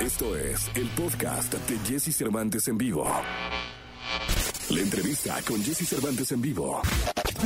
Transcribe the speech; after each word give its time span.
Esto 0.00 0.34
es 0.34 0.70
el 0.76 0.88
podcast 0.96 1.52
de 1.52 1.78
Jesse 1.80 2.16
Cervantes 2.16 2.68
en 2.68 2.78
vivo. 2.78 3.04
La 4.70 4.82
entrevista 4.82 5.36
con 5.48 5.60
Jesse 5.64 5.88
Cervantes 5.88 6.30
en 6.30 6.40
vivo. 6.40 6.80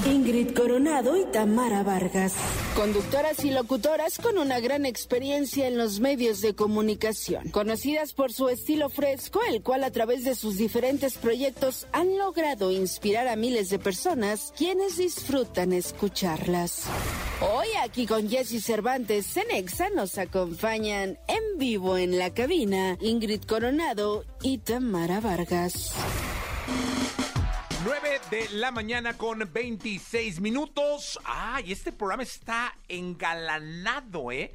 Ingrid 0.05 0.55
Coronado 0.55 1.17
y 1.17 1.25
Tamara 1.33 1.83
Vargas. 1.83 2.35
Conductoras 2.77 3.43
y 3.47 3.51
locutoras 3.51 4.19
con 4.19 4.37
una 4.37 4.61
gran 4.61 4.85
experiencia 4.85 5.67
en 5.67 5.79
los 5.79 6.01
medios 6.01 6.43
de 6.43 6.55
comunicación. 6.55 7.49
Conocidas 7.49 8.13
por 8.13 8.31
su 8.31 8.51
estilo 8.51 8.91
fresco, 8.91 9.41
el 9.49 9.63
cual 9.63 9.85
a 9.85 9.91
través 9.91 10.25
de 10.25 10.35
sus 10.35 10.59
diferentes 10.59 11.15
proyectos 11.17 11.87
han 11.93 12.19
logrado 12.19 12.71
inspirar 12.71 13.27
a 13.27 13.37
miles 13.37 13.71
de 13.71 13.79
personas 13.79 14.53
quienes 14.55 14.99
disfrutan 14.99 15.73
escucharlas. 15.73 16.83
Hoy 17.41 17.69
aquí 17.83 18.07
con 18.07 18.29
Jesse 18.29 18.63
Cervantes 18.63 19.35
en 19.39 19.51
Exa 19.51 19.89
nos 19.89 20.19
acompañan 20.19 21.19
en 21.27 21.59
vivo 21.59 21.97
en 21.97 22.19
la 22.19 22.35
cabina 22.35 22.99
Ingrid 23.01 23.45
Coronado 23.45 24.27
y 24.43 24.59
Tamara 24.59 25.21
Vargas. 25.21 25.95
9 28.35 28.49
de 28.49 28.59
la 28.59 28.73
mañana 28.73 29.17
con 29.17 29.49
26 29.53 30.41
minutos. 30.41 31.21
Ay, 31.25 31.71
este 31.71 31.93
programa 31.93 32.25
está 32.25 32.77
engalanado, 32.89 34.33
¿eh? 34.33 34.53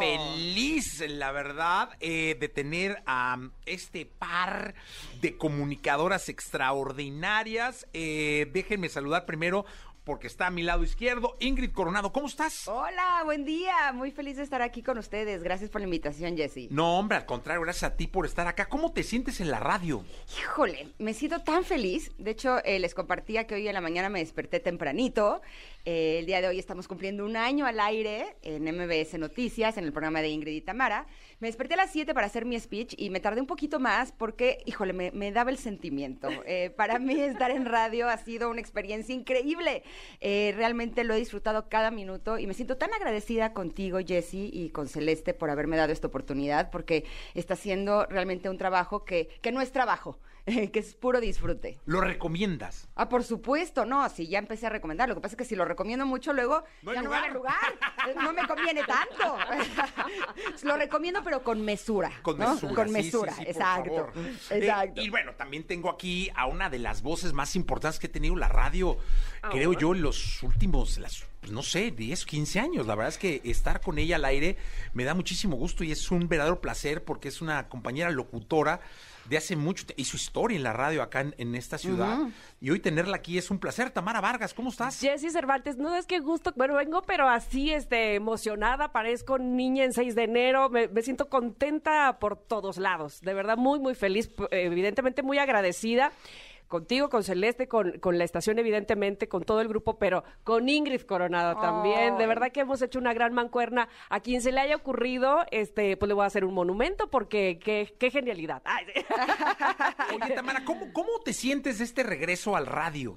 Feliz, 0.00 1.00
la 1.08 1.30
verdad, 1.30 1.90
eh, 2.00 2.36
de 2.40 2.48
tener 2.48 3.02
a 3.06 3.38
este 3.66 4.04
par 4.04 4.74
de 5.20 5.36
comunicadoras 5.36 6.28
extraordinarias. 6.28 7.86
Eh, 7.92 8.50
déjenme 8.52 8.88
saludar 8.88 9.26
primero 9.26 9.64
porque 10.04 10.26
está 10.26 10.46
a 10.46 10.50
mi 10.50 10.62
lado 10.62 10.84
izquierdo. 10.84 11.36
Ingrid 11.40 11.72
Coronado, 11.72 12.12
¿cómo 12.12 12.26
estás? 12.26 12.68
Hola, 12.68 13.22
buen 13.24 13.44
día. 13.44 13.92
Muy 13.92 14.10
feliz 14.10 14.36
de 14.36 14.42
estar 14.42 14.62
aquí 14.62 14.82
con 14.82 14.98
ustedes. 14.98 15.42
Gracias 15.42 15.70
por 15.70 15.80
la 15.80 15.86
invitación, 15.86 16.36
Jessy. 16.36 16.68
No, 16.70 16.98
hombre, 16.98 17.16
al 17.16 17.26
contrario, 17.26 17.62
gracias 17.62 17.92
a 17.92 17.96
ti 17.96 18.06
por 18.06 18.26
estar 18.26 18.46
acá. 18.46 18.66
¿Cómo 18.66 18.92
te 18.92 19.02
sientes 19.02 19.40
en 19.40 19.50
la 19.50 19.60
radio? 19.60 20.04
Híjole, 20.38 20.88
me 20.98 21.14
siento 21.14 21.40
tan 21.40 21.64
feliz. 21.64 22.12
De 22.18 22.32
hecho, 22.32 22.62
eh, 22.64 22.78
les 22.78 22.94
compartía 22.94 23.46
que 23.46 23.54
hoy 23.54 23.66
en 23.66 23.74
la 23.74 23.80
mañana 23.80 24.08
me 24.08 24.20
desperté 24.20 24.60
tempranito. 24.60 25.40
Eh, 25.86 26.20
el 26.20 26.26
día 26.26 26.40
de 26.40 26.48
hoy 26.48 26.58
estamos 26.58 26.88
cumpliendo 26.88 27.26
un 27.26 27.36
año 27.36 27.66
al 27.66 27.78
aire 27.78 28.36
en 28.42 28.64
MBS 28.64 29.18
Noticias, 29.18 29.76
en 29.76 29.84
el 29.84 29.92
programa 29.92 30.22
de 30.22 30.30
Ingrid 30.30 30.54
y 30.54 30.60
Tamara. 30.62 31.06
Me 31.40 31.48
desperté 31.48 31.74
a 31.74 31.76
las 31.76 31.92
7 31.92 32.14
para 32.14 32.26
hacer 32.26 32.46
mi 32.46 32.58
speech 32.58 32.94
y 32.96 33.10
me 33.10 33.20
tardé 33.20 33.42
un 33.42 33.46
poquito 33.46 33.78
más 33.80 34.10
porque, 34.10 34.62
híjole, 34.64 34.94
me, 34.94 35.32
daba 35.32 35.50
el 35.50 35.58
sentimiento. 35.58 36.28
Eh, 36.46 36.70
para 36.74 36.98
mí 36.98 37.20
estar 37.20 37.50
en 37.50 37.66
radio 37.66 38.08
ha 38.08 38.16
sido 38.16 38.48
una 38.48 38.60
experiencia 38.60 39.14
increíble. 39.14 39.82
Eh, 40.20 40.54
realmente 40.56 41.04
lo 41.04 41.12
he 41.12 41.18
disfrutado 41.18 41.68
cada 41.68 41.90
minuto 41.90 42.38
y 42.38 42.46
me 42.46 42.54
siento 42.54 42.78
tan 42.78 42.94
agradecida 42.94 43.52
contigo, 43.52 43.98
Jessy, 43.98 44.48
y 44.54 44.70
con 44.70 44.88
Celeste 44.88 45.34
por 45.34 45.50
haberme 45.50 45.76
dado 45.76 45.92
esta 45.92 46.06
oportunidad 46.06 46.70
porque 46.70 47.04
está 47.34 47.54
haciendo 47.54 48.06
realmente 48.06 48.48
un 48.48 48.56
trabajo 48.56 49.04
que, 49.04 49.28
que 49.42 49.52
no 49.52 49.60
es 49.60 49.70
trabajo. 49.70 50.18
que 50.72 50.78
es 50.78 50.94
puro 50.94 51.20
disfrute. 51.20 51.78
¿Lo 51.86 52.00
recomiendas? 52.00 52.88
Ah, 52.94 53.08
por 53.08 53.24
supuesto, 53.24 53.86
no, 53.86 54.06
sí, 54.10 54.28
ya 54.28 54.38
empecé 54.38 54.66
a 54.66 54.70
recomendar. 54.70 55.08
Lo 55.08 55.14
que 55.14 55.20
pasa 55.22 55.32
es 55.34 55.38
que 55.38 55.44
si 55.44 55.56
lo 55.56 55.64
recomiendo 55.64 56.04
mucho, 56.04 56.32
luego 56.32 56.64
No 56.82 56.92
ya 56.92 57.02
no 57.02 57.10
va 57.10 57.22
a 57.22 57.30
lugar. 57.30 57.54
No 58.16 58.32
me 58.32 58.46
conviene 58.46 58.82
tanto. 58.84 59.38
lo 60.64 60.76
recomiendo, 60.76 61.22
pero 61.24 61.42
con 61.42 61.62
mesura. 61.62 62.12
Con 62.22 62.38
¿no? 62.38 62.54
mesura. 62.54 62.74
Con 62.74 62.88
sí, 62.88 62.92
mesura, 62.92 63.32
sí, 63.32 63.38
sí, 63.38 63.44
por 63.44 63.50
exacto. 63.52 63.94
favor. 63.94 64.12
Exacto. 64.50 65.00
Eh, 65.00 65.04
y 65.04 65.10
bueno, 65.10 65.32
también 65.34 65.66
tengo 65.66 65.88
aquí 65.90 66.30
a 66.34 66.46
una 66.46 66.68
de 66.68 66.78
las 66.78 67.02
voces 67.02 67.32
más 67.32 67.56
importantes 67.56 67.98
que 67.98 68.08
ha 68.08 68.12
tenido 68.12 68.36
la 68.36 68.48
radio, 68.48 68.98
creo 69.50 69.72
yo, 69.72 69.94
en 69.94 70.02
los 70.02 70.42
últimos, 70.42 70.98
las, 70.98 71.24
pues, 71.44 71.52
no 71.52 71.62
sé, 71.62 71.90
10, 71.90 72.24
15 72.24 72.58
años. 72.58 72.86
La 72.86 72.94
verdad 72.94 73.10
es 73.10 73.18
que 73.18 73.42
estar 73.44 73.82
con 73.82 73.98
ella 73.98 74.16
al 74.16 74.24
aire 74.24 74.56
me 74.94 75.04
da 75.04 75.12
muchísimo 75.12 75.56
gusto 75.58 75.84
y 75.84 75.92
es 75.92 76.10
un 76.10 76.26
verdadero 76.26 76.58
placer 76.62 77.04
porque 77.04 77.28
es 77.28 77.42
una 77.42 77.68
compañera 77.68 78.08
locutora 78.10 78.80
de 79.28 79.36
hace 79.36 79.54
mucho, 79.56 79.84
te- 79.84 79.94
hizo 79.98 80.16
historia 80.16 80.56
en 80.56 80.62
la 80.62 80.72
radio 80.72 81.02
acá 81.02 81.20
en, 81.20 81.34
en 81.36 81.54
esta 81.54 81.76
ciudad. 81.76 82.18
Y 82.62 82.70
hoy 82.70 82.80
tenerla 82.80 83.16
aquí 83.16 83.36
es 83.36 83.50
un 83.50 83.58
placer. 83.58 83.90
Tamara 83.90 84.22
Vargas, 84.22 84.54
¿cómo 84.54 84.70
estás? 84.70 84.98
Jessy 85.00 85.28
Cervantes, 85.30 85.76
no 85.76 85.94
es 85.94 86.06
que 86.06 86.20
gusto, 86.20 86.52
bueno, 86.56 86.74
vengo 86.76 87.02
pero 87.02 87.28
así, 87.28 87.72
este, 87.72 88.14
emocionada, 88.14 88.90
parezco 88.92 89.38
niña 89.38 89.84
en 89.84 89.92
6 89.92 90.14
de 90.14 90.22
enero, 90.24 90.70
me, 90.70 90.88
me 90.88 91.02
siento 91.02 91.28
contenta 91.28 92.18
por 92.18 92.36
todos 92.38 92.78
lados, 92.78 93.20
de 93.20 93.34
verdad 93.34 93.58
muy, 93.58 93.78
muy 93.80 93.94
feliz, 93.94 94.30
evidentemente 94.50 95.22
muy 95.22 95.36
agradecida 95.38 96.10
contigo, 96.68 97.08
con 97.08 97.22
Celeste, 97.24 97.68
con, 97.68 97.98
con 97.98 98.18
la 98.18 98.24
estación, 98.24 98.58
evidentemente, 98.58 99.28
con 99.28 99.44
todo 99.44 99.60
el 99.60 99.68
grupo, 99.68 99.98
pero 99.98 100.24
con 100.42 100.68
Ingrid 100.68 101.02
Coronado 101.02 101.60
también. 101.60 102.16
De 102.18 102.26
verdad 102.26 102.52
que 102.52 102.60
hemos 102.60 102.82
hecho 102.82 102.98
una 102.98 103.14
gran 103.14 103.32
mancuerna. 103.32 103.88
A 104.08 104.20
quien 104.20 104.42
se 104.42 104.52
le 104.52 104.60
haya 104.60 104.76
ocurrido, 104.76 105.44
este, 105.50 105.96
pues 105.96 106.08
le 106.08 106.14
voy 106.14 106.24
a 106.24 106.26
hacer 106.26 106.44
un 106.44 106.54
monumento 106.54 107.10
porque 107.10 107.58
qué, 107.62 107.94
qué 107.98 108.10
genialidad. 108.10 108.62
Ay, 108.64 108.86
sí. 108.94 109.04
Oye, 110.22 110.34
Tamara, 110.34 110.64
¿cómo, 110.64 110.92
¿cómo 110.92 111.10
te 111.24 111.32
sientes 111.32 111.78
de 111.78 111.84
este 111.84 112.02
regreso 112.02 112.56
al 112.56 112.66
radio? 112.66 113.16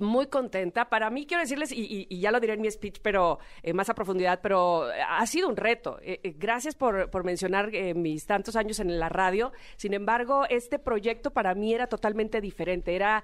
Muy 0.00 0.26
contenta. 0.26 0.88
Para 0.88 1.10
mí, 1.10 1.26
quiero 1.26 1.42
decirles, 1.42 1.70
y, 1.70 2.06
y- 2.10 2.18
ya 2.20 2.32
lo 2.32 2.40
diré 2.40 2.54
en 2.54 2.60
mi 2.60 2.68
speech, 2.68 2.98
pero 3.02 3.38
eh, 3.62 3.72
más 3.72 3.88
a 3.88 3.94
profundidad, 3.94 4.40
pero 4.42 4.90
eh, 4.92 5.00
ha 5.00 5.24
sido 5.26 5.48
un 5.48 5.56
reto. 5.56 5.98
Eh, 6.02 6.34
gracias 6.36 6.74
por, 6.74 7.08
por 7.08 7.22
mencionar 7.22 7.70
mis 7.94 8.26
tantos 8.26 8.56
años 8.56 8.80
en 8.80 8.98
la 8.98 9.08
radio. 9.08 9.52
Sin 9.76 9.94
embargo, 9.94 10.44
este 10.50 10.80
proyecto 10.80 11.30
para 11.30 11.54
mí 11.54 11.72
era 11.72 11.86
totalmente 11.86 12.40
diferente. 12.40 12.96
Era, 12.96 13.22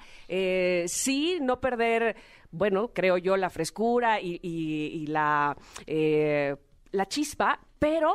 sí, 0.87 1.39
no 1.41 1.61
perder, 1.61 2.15
bueno, 2.53 2.93
creo 2.95 3.19
yo, 3.19 3.37
la 3.37 3.51
frescura 3.51 4.21
y, 4.21 4.39
y- 4.41 5.07
la, 5.09 5.57
la 6.93 7.07
chispa, 7.09 7.59
pero 7.81 8.15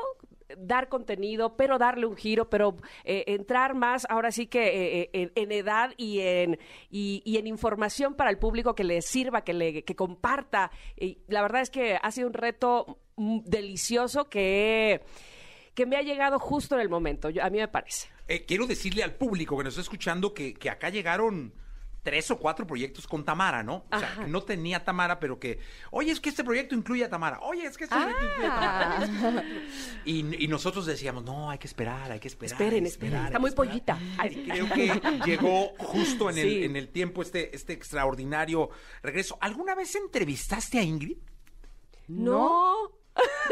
dar 0.58 0.88
contenido, 0.90 1.58
pero 1.58 1.78
darle 1.78 2.06
un 2.06 2.16
giro, 2.16 2.50
pero 2.50 2.78
eh, 3.04 3.24
entrar 3.28 3.76
más 3.76 4.06
ahora 4.10 4.32
sí 4.32 4.48
que 4.48 5.02
eh, 5.02 5.10
eh, 5.14 5.32
en, 5.36 5.52
edad 5.52 5.92
y 5.98 6.20
en, 6.22 6.58
y, 6.90 7.22
en 7.38 7.48
información 7.48 8.16
para 8.16 8.30
el 8.30 8.38
público 8.38 8.76
que 8.76 8.84
le 8.84 9.02
sirva, 9.02 9.44
que 9.44 9.54
le 9.54 9.84
que 9.84 9.96
comparta. 9.96 10.72
Y 10.96 11.18
la 11.28 11.42
verdad 11.42 11.62
es 11.62 11.70
que 11.70 11.98
ha 12.02 12.12
sido 12.12 12.28
un 12.28 12.34
reto 12.34 13.00
delicioso 13.18 14.30
que, 14.30 15.02
que 15.74 15.86
me 15.86 15.98
ha 15.98 16.02
llegado 16.02 16.40
justo 16.40 16.76
en 16.76 16.82
el 16.82 16.90
momento, 16.90 17.30
yo- 17.30 17.44
a 17.44 17.50
mí 17.50 17.58
me 17.58 17.68
parece. 17.68 18.08
Eh, 18.28 18.46
quiero 18.46 18.68
decirle 18.68 19.04
al 19.04 19.16
público 19.16 19.58
que 19.58 19.64
nos 19.64 19.74
está 19.74 19.82
escuchando 19.82 20.34
que, 20.34 20.54
que 20.54 20.70
acá 20.70 20.90
llegaron 20.90 21.54
tres 22.04 22.32
o 22.32 22.38
cuatro 22.38 22.66
proyectos 22.66 23.06
con 23.06 23.26
Tamara, 23.26 23.64
¿no? 23.64 23.86
O 23.92 24.00
sea, 24.00 24.08
Ajá. 24.08 24.24
que 24.24 24.32
no 24.32 24.42
tenía 24.44 24.84
Tamara, 24.86 25.20
pero 25.20 25.40
que, 25.40 25.60
oye, 25.92 26.12
es 26.12 26.20
que 26.22 26.30
este 26.30 26.44
proyecto 26.44 26.74
incluye 26.74 27.04
a 27.04 27.10
Tamara. 27.10 27.40
Oye, 27.42 27.66
es 27.66 27.76
que 27.78 27.84
este 27.84 27.96
proyecto 27.98 28.24
incluye 28.26 28.48
a 28.48 28.56
Ah. 28.56 29.00
Tamara. 29.10 29.44
Y, 30.06 30.44
y 30.44 30.48
nosotros 30.48 30.86
decíamos, 30.86 31.26
no, 31.26 31.50
hay 31.50 31.58
que 31.58 31.68
esperar, 31.68 32.10
hay 32.12 32.20
que 32.20 32.30
esperar. 32.30 32.54
Esperen, 32.62 32.86
esperen, 32.86 33.26
está 33.26 33.40
muy 33.40 33.50
que 33.52 33.62
esperar". 33.62 33.98
pollita. 33.98 34.00
Sí. 34.30 34.46
Creo 34.50 34.70
que 34.74 35.02
llegó 35.26 35.74
justo 35.80 36.30
en 36.30 36.38
el, 36.38 36.48
Sí. 36.50 36.64
en 36.64 36.76
el 36.78 36.88
tiempo 36.90 37.22
este, 37.22 37.54
este 37.56 37.74
extraordinario 37.74 38.70
regreso. 39.04 39.38
¿Alguna 39.42 39.76
vez 39.76 39.94
entrevistaste 39.96 40.80
a 40.80 40.84
Ingrid? 40.84 41.18
No. 42.08 42.92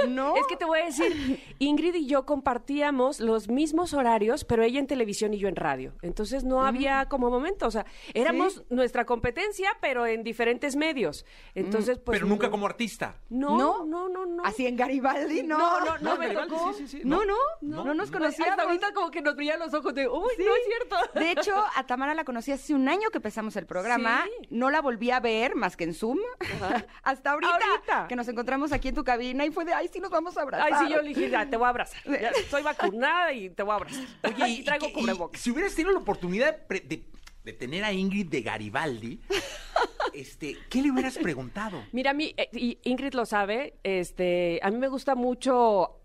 No. 0.10 0.36
Es 0.36 0.46
que 0.48 0.56
te 0.58 0.66
voy 0.66 0.80
a 0.80 0.86
decir, 0.86 1.42
Ingrid 1.60 1.96
y 1.96 2.06
yo 2.06 2.26
compartíamos 2.26 3.20
los 3.20 3.48
mismos 3.48 3.94
horarios, 3.94 4.44
pero 4.44 4.62
ella 4.64 4.80
en 4.80 4.88
televisión 4.88 5.34
y 5.34 5.38
yo 5.40 5.48
en 5.48 5.56
radio. 5.56 5.94
Entonces 6.02 6.44
no 6.44 6.64
había 6.66 7.06
como 7.08 7.30
momento, 7.30 7.68
o 7.68 7.72
sea, 7.72 7.86
éramos 8.14 8.64
nuestra 8.70 9.06
competencia, 9.06 9.72
pero 9.82 10.06
en 10.06 10.24
diferentes 10.24 10.76
medios. 10.76 11.26
Entonces, 11.56 11.98
pues 12.00 12.18
pero 12.20 12.28
nunca 12.30 12.48
no. 12.48 12.52
como 12.52 12.66
artista. 12.66 13.16
No, 13.30 13.58
¿No? 13.58 13.86
no, 13.86 14.10
no, 14.10 14.26
no. 14.26 14.44
Así 14.44 14.68
en 14.68 14.76
Garibaldi, 14.76 15.44
no. 15.44 15.58
No, 15.58 15.80
no, 15.86 15.98
no, 16.00 16.18
me 16.18 16.30
tocó. 16.30 16.74
sí, 16.74 16.88
sí, 16.88 17.00
sí. 17.00 17.02
No, 17.06 17.26
no, 17.26 17.36
No, 17.62 17.84
no, 17.86 17.94
nos 17.94 18.12
no. 18.12 18.18
conocíamos. 18.18 18.52
Hasta 18.52 18.64
ahorita 18.64 18.94
como 18.94 19.10
que 19.12 19.22
nos 19.22 19.36
brillan 19.36 19.60
los 19.60 19.74
ojos 19.74 19.94
de, 19.96 20.08
uy, 20.08 20.30
Sí. 20.38 20.44
no 20.46 20.52
es 20.56 20.62
cierto. 20.66 20.96
De 21.20 21.32
hecho, 21.32 21.54
a 21.76 21.86
Tamara 21.86 22.14
la 22.14 22.24
conocí 22.26 22.52
hace 22.52 22.74
un 22.74 22.88
año 22.90 23.10
que 23.12 23.18
empezamos 23.20 23.56
el 23.56 23.66
programa. 23.66 24.24
Sí. 24.26 24.48
No 24.52 24.70
la 24.70 24.82
volví 24.82 25.12
a 25.12 25.20
ver 25.20 25.56
más 25.56 25.76
que 25.78 25.86
en 25.86 25.94
Zoom. 25.94 26.20
Hasta 27.04 27.32
ahorita, 27.32 27.54
Ahorita. 27.56 28.08
Que 28.08 28.16
nos 28.16 28.28
encontramos 28.28 28.72
aquí 28.72 28.90
en 28.90 28.96
tu 28.96 29.04
cabina 29.04 29.46
y 29.46 29.52
fue 29.56 29.66
de, 29.66 29.74
ay, 29.74 29.90
sí 29.92 30.00
nos 30.00 30.12
vamos 30.12 30.38
a 30.38 30.44
abrazar. 30.44 30.72
Ay, 30.72 30.86
sí, 30.88 30.94
yo 30.94 31.02
le 31.02 31.10
dije, 31.10 31.30
ya, 31.32 31.50
te 31.50 31.58
voy 31.58 31.66
a 31.66 31.70
abrazar. 31.70 32.00
Ya, 32.06 32.32
soy 32.52 32.62
vacunada 32.62 33.34
y 33.34 33.50
te 33.50 33.64
voy 33.64 33.72
a 33.72 33.76
abrazar. 33.76 34.06
Oye, 34.24 34.48
y 34.50 34.64
traigo 34.64 34.86
y- 34.86 34.90
y 34.90 34.94
cubrebocas. 34.94 35.42
si 35.42 35.50
hubieras 35.50 35.74
tenido 35.74 35.94
la 35.94 36.00
oportunidad 36.02 36.52
de, 36.56 36.60
pre- 36.68 36.82
de- 36.82 37.06
de 37.44 37.54
tener 37.54 37.84
a 37.84 37.92
Ingrid 37.92 38.28
de 38.28 38.42
Garibaldi, 38.42 39.20
este, 40.14 40.58
¿qué 40.70 40.82
le 40.82 40.92
hubieras 40.92 41.18
preguntado? 41.18 41.84
Mira, 41.92 42.12
a 42.12 42.14
mí, 42.14 42.34
eh, 42.38 42.50
y 42.54 42.78
Ingrid 42.84 43.14
lo 43.14 43.26
sabe, 43.26 43.76
este, 43.84 44.60
a 44.64 44.70
mí 44.72 44.78
me 44.78 44.88
gusta 44.88 45.16
mucho 45.16 46.02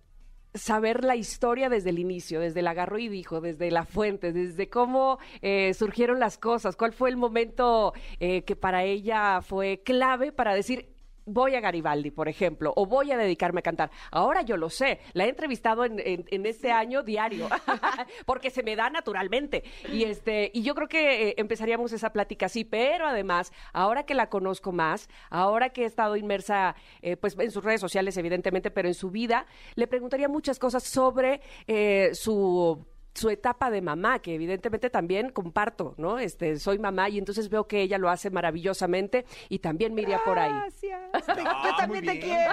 saber 0.53 1.05
la 1.05 1.15
historia 1.15 1.69
desde 1.69 1.91
el 1.91 2.01
inicio, 2.01 2.41
desde 2.41 2.59
el 2.61 2.67
agarro 2.67 2.99
y 2.99 3.09
dijo, 3.09 3.41
desde 3.41 3.71
la 3.71 3.85
fuente, 3.85 4.33
desde 4.33 4.69
cómo 4.69 5.19
eh, 5.43 5.73
surgieron 5.75 6.19
las 6.19 6.39
cosas, 6.39 6.75
cuál 6.75 6.93
fue 6.93 7.09
el 7.09 7.17
momento 7.17 7.93
eh, 8.19 8.43
que 8.43 8.57
para 8.57 8.83
ella 8.83 9.43
fue 9.43 9.81
clave 9.85 10.33
para 10.33 10.53
decir, 10.55 10.89
voy 11.33 11.55
a 11.55 11.61
Garibaldi, 11.61 12.11
por 12.11 12.29
ejemplo, 12.29 12.73
o 12.77 12.87
voy 12.87 13.13
a 13.13 13.17
dedicarme 13.17 13.61
a 13.61 13.63
cantar. 13.63 13.91
Ahora 14.11 14.43
yo 14.43 14.57
lo 14.57 14.71
sé, 14.71 15.01
la 15.13 15.25
he 15.25 15.29
entrevistado 15.29 15.85
en, 15.85 15.99
en- 16.01 16.25
en 16.29 16.47
este 16.47 16.71
año 16.73 17.03
diario, 17.03 17.49
porque 18.27 18.51
se 18.51 18.63
me 18.63 18.77
da 18.77 18.91
naturalmente. 18.91 19.65
Y, 19.93 20.05
este, 20.05 20.51
y 20.55 20.63
yo 20.63 20.75
creo 20.75 20.89
que 20.89 21.29
eh, 21.31 21.35
empezaríamos 21.39 21.93
esa 21.93 22.13
plática 22.13 22.47
así, 22.47 22.65
pero 22.65 23.07
además, 23.07 23.53
ahora 23.73 24.05
que 24.05 24.15
la 24.15 24.29
conozco 24.29 24.73
más, 24.73 25.09
ahora 25.31 25.71
que 25.71 25.83
he 25.83 25.87
estado 25.87 26.17
inmersa 26.17 26.75
eh, 27.03 27.17
pues, 27.17 27.39
en 27.39 27.51
sus 27.51 27.65
redes 27.65 27.81
sociales, 27.81 28.17
evidentemente, 28.17 28.71
pero 28.71 28.89
en 28.89 28.95
su 28.95 29.11
vida, 29.11 29.47
le 29.75 29.87
preguntaría 29.87 30.29
muchas 30.29 30.59
cosas 30.59 30.83
sobre 30.85 31.41
eh, 31.67 32.11
su 32.13 32.85
su 33.21 33.31
etapa 33.31 33.71
de 33.71 33.81
mamá, 33.83 34.19
que 34.21 34.35
evidentemente 34.35 34.91
también 34.91 35.31
comparto, 35.31 35.95
¿no? 35.99 36.19
Este, 36.19 36.59
soy 36.59 36.79
mamá 36.79 37.09
y 37.09 37.19
entonces 37.19 37.49
veo 37.51 37.67
que 37.69 37.83
ella 37.83 37.99
lo 37.99 38.09
hace 38.11 38.31
maravillosamente 38.31 39.25
y 39.49 39.59
también 39.61 39.95
me 39.95 40.03
iría 40.03 40.21
por 40.25 40.39
ahí. 40.39 40.51
Gracias. 40.53 41.01
Te- 41.27 41.43
Ah, 41.47 41.63
yo 41.71 41.77
también 41.77 42.05
te 42.05 42.19
quiero. 42.21 42.51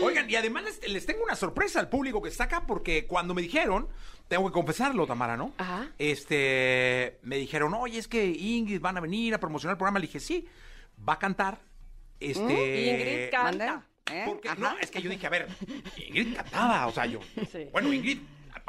Oigan, 0.04 0.28
y 0.30 0.36
además 0.36 0.64
les, 0.64 0.88
les 0.92 1.06
tengo 1.06 1.22
una 1.24 1.34
sorpresa 1.36 1.80
al 1.80 1.88
público 1.88 2.20
que 2.22 2.28
está 2.28 2.44
acá, 2.44 2.64
porque 2.66 3.06
cuando 3.06 3.34
me 3.34 3.42
dijeron, 3.42 3.88
tengo 4.28 4.46
que 4.46 4.52
confesarlo, 4.52 5.06
Tamara, 5.06 5.36
¿no? 5.36 5.52
Ajá. 5.58 5.90
Este, 5.98 7.18
me 7.22 7.36
dijeron, 7.36 7.74
oye, 7.74 7.98
es 7.98 8.08
que 8.08 8.26
Ingrid 8.26 8.80
van 8.80 8.96
a 8.96 9.00
venir 9.00 9.34
a 9.34 9.40
promocionar 9.40 9.74
el 9.74 9.78
programa. 9.78 9.98
Le 9.98 10.06
dije, 10.06 10.20
sí, 10.20 10.46
va 11.08 11.14
a 11.14 11.18
cantar. 11.18 11.58
Este. 12.20 12.90
Ingrid 12.90 13.30
canta. 13.30 13.86
¿Eh? 14.12 14.24
Porque, 14.26 14.48
no, 14.58 14.76
es 14.78 14.90
que 14.90 15.00
yo 15.00 15.08
dije, 15.10 15.26
a 15.26 15.30
ver, 15.30 15.48
Ingrid 16.08 16.34
cantaba, 16.36 16.86
o 16.86 16.92
sea, 16.92 17.06
yo. 17.06 17.20
Sí. 17.50 17.68
Bueno, 17.72 17.92
Ingrid 17.92 18.18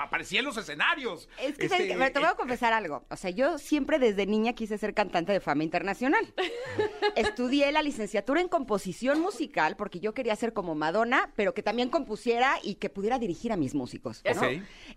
aparecía 0.03 0.39
en 0.39 0.45
los 0.45 0.57
escenarios. 0.57 1.29
Es 1.39 1.57
que 1.57 1.65
Este, 1.65 1.87
te 1.87 1.95
voy 1.95 2.27
a 2.27 2.31
eh, 2.31 2.35
confesar 2.37 2.73
algo. 2.73 3.05
O 3.09 3.15
sea, 3.15 3.29
yo 3.29 3.57
siempre 3.57 3.99
desde 3.99 4.25
niña 4.25 4.53
quise 4.53 4.77
ser 4.77 4.93
cantante 4.93 5.31
de 5.31 5.39
fama 5.39 5.63
internacional. 5.63 6.33
Estudié 7.15 7.71
la 7.71 7.81
licenciatura 7.81 8.41
en 8.41 8.47
composición 8.47 9.19
musical 9.19 9.75
porque 9.75 9.99
yo 9.99 10.13
quería 10.13 10.35
ser 10.35 10.53
como 10.53 10.75
Madonna, 10.75 11.31
pero 11.35 11.53
que 11.53 11.63
también 11.63 11.89
compusiera 11.89 12.57
y 12.63 12.75
que 12.75 12.89
pudiera 12.89 13.19
dirigir 13.19 13.51
a 13.51 13.57
mis 13.57 13.75
músicos. 13.75 14.23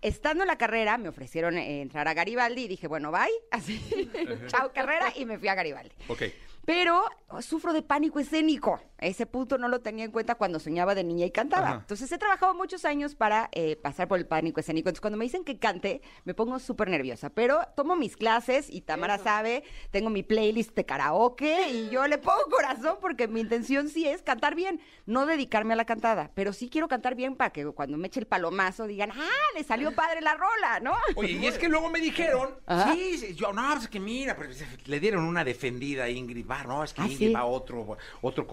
Estando 0.01 0.43
en 0.43 0.47
la 0.47 0.57
carrera, 0.57 0.97
me 0.97 1.09
ofrecieron 1.09 1.57
eh, 1.57 1.81
entrar 1.81 2.07
a 2.07 2.13
Garibaldi 2.13 2.63
y 2.63 2.67
dije, 2.67 2.87
bueno, 2.87 3.11
bye, 3.11 3.29
así, 3.51 4.09
chao 4.47 4.71
carrera, 4.73 5.13
y 5.15 5.25
me 5.25 5.37
fui 5.37 5.47
a 5.47 5.55
Garibaldi. 5.55 5.95
Ok. 6.07 6.23
Pero 6.65 7.03
oh, 7.27 7.41
sufro 7.41 7.73
de 7.73 7.83
pánico 7.83 8.19
escénico. 8.19 8.81
Ese 8.99 9.25
punto 9.25 9.57
no 9.57 9.67
lo 9.67 9.81
tenía 9.81 10.05
en 10.05 10.11
cuenta 10.11 10.35
cuando 10.35 10.59
soñaba 10.59 10.95
de 10.95 11.03
niña 11.03 11.25
y 11.25 11.31
cantaba. 11.31 11.67
Ajá. 11.67 11.77
Entonces 11.81 12.11
he 12.11 12.17
trabajado 12.17 12.53
muchos 12.53 12.85
años 12.85 13.15
para 13.15 13.49
eh, 13.51 13.75
pasar 13.75 14.07
por 14.07 14.17
el 14.19 14.25
pánico 14.25 14.59
escénico. 14.59 14.89
Entonces 14.89 15.01
cuando 15.01 15.17
me 15.17 15.25
dicen 15.25 15.43
que 15.43 15.57
cante, 15.59 16.01
me 16.23 16.33
pongo 16.33 16.59
súper 16.59 16.89
nerviosa. 16.89 17.29
Pero 17.29 17.59
tomo 17.75 17.95
mis 17.95 18.15
clases 18.15 18.69
y 18.69 18.81
Tamara 18.81 19.17
sabe, 19.17 19.63
tengo 19.91 20.09
mi 20.09 20.23
playlist 20.23 20.75
de 20.75 20.85
karaoke 20.85 21.69
y 21.69 21.89
yo 21.89 22.07
le 22.07 22.17
pongo 22.17 22.43
corazón 22.51 22.97
porque 23.01 23.27
mi 23.27 23.41
intención 23.41 23.89
sí 23.89 24.07
es 24.07 24.21
cantar 24.21 24.55
bien, 24.55 24.79
no 25.05 25.25
dedicarme 25.25 25.73
a 25.73 25.77
la 25.77 25.85
cantada. 25.85 26.31
Pero 26.33 26.53
sí 26.53 26.69
quiero 26.69 26.87
cantar 26.87 27.15
bien 27.15 27.35
para 27.35 27.49
que 27.51 27.65
cuando 27.71 27.97
me 27.97 28.07
eche 28.07 28.19
el 28.19 28.27
palomazo 28.27 28.87
digan, 28.87 29.11
ah, 29.11 29.29
le 29.55 29.63
salió 29.63 29.93
padre 29.93 30.21
la 30.21 30.35
rola, 30.35 30.79
¿no? 30.81 30.93
Oye, 31.15 31.33
y 31.33 31.45
es 31.47 31.57
que 31.57 31.67
luego 31.69 31.89
me 31.89 31.99
dijeron, 31.99 32.55
Ajá. 32.65 32.93
sí, 32.93 33.17
sí, 33.17 33.35
yo, 33.35 33.51
no, 33.53 33.75
es 33.77 33.87
que 33.87 33.99
mira, 33.99 34.35
pero 34.37 34.51
le 34.85 34.99
dieron 34.99 35.23
una 35.25 35.43
defendida 35.43 36.05
a 36.05 36.09
Ingrid 36.09 36.45
Bar, 36.45 36.67
no, 36.67 36.83
es 36.83 36.93
que 36.93 37.01
Ah, 37.01 37.05
Ingrid 37.05 37.27
¿sí? 37.27 37.33
va 37.33 37.41
a 37.41 37.45
otro, 37.45 37.97
otro 38.21 38.47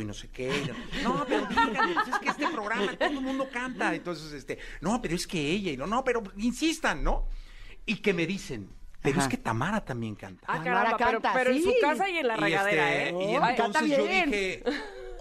y 0.00 0.04
no 0.04 0.12
sé 0.14 0.28
qué. 0.28 0.48
y 0.48 1.02
No, 1.02 1.14
No, 1.18 1.24
pero 1.26 1.46
pues 1.48 2.08
es 2.08 2.18
que 2.20 2.28
este 2.28 2.48
programa 2.48 2.92
todo 2.96 3.08
el 3.08 3.20
mundo 3.20 3.48
canta, 3.52 3.94
entonces, 3.94 4.32
este, 4.32 4.58
no, 4.80 5.00
pero 5.00 5.14
es 5.14 5.26
que 5.26 5.40
ella, 5.40 5.72
y 5.72 5.76
no, 5.76 5.86
no, 5.86 6.04
pero 6.04 6.22
insistan, 6.36 7.02
¿no? 7.02 7.26
Y 7.86 7.96
que 7.96 8.12
me 8.14 8.26
dicen, 8.26 8.68
pero 9.02 9.16
Ajá. 9.18 9.24
es 9.24 9.28
que 9.30 9.36
Tamara 9.36 9.84
también 9.84 10.14
canta. 10.14 10.46
Ah, 10.48 10.62
Tamara 10.62 10.64
caramba, 10.64 10.96
pero, 10.98 11.10
canta, 11.22 11.32
pero 11.34 11.50
en 11.50 11.62
su 11.62 11.72
casa 11.80 12.08
y 12.08 12.18
en 12.18 12.26
la 12.28 12.36
Y, 12.38 12.40
regadera, 12.40 12.94
este, 12.94 13.08
¿eh? 13.08 13.12
y 13.12 13.36
Ay, 13.36 13.50
entonces 13.50 13.56
canta 13.56 13.82
yo 13.86 14.04
bien. 14.06 14.30
dije, 14.30 14.62